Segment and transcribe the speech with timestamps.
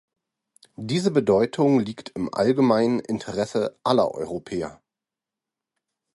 [0.77, 4.81] Diese Bedeutung liegt im allgemeinen Interesse aller Europäer.